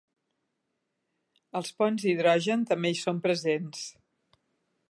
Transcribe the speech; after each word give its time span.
Els 1.59 1.69
ponts 1.83 2.07
d'hidrogen 2.07 2.67
també 2.73 2.93
hi 2.95 3.01
són 3.05 3.23
presents. 3.29 3.89